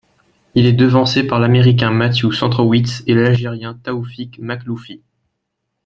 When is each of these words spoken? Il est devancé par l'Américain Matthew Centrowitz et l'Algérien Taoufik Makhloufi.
Il 0.55 0.65
est 0.65 0.73
devancé 0.73 1.21
par 1.27 1.39
l'Américain 1.39 1.91
Matthew 1.91 2.31
Centrowitz 2.33 3.03
et 3.05 3.13
l'Algérien 3.13 3.75
Taoufik 3.75 4.39
Makhloufi. 4.39 5.03